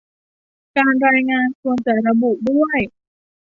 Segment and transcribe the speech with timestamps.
[0.77, 2.79] การรายงานควรจะระบุด้วย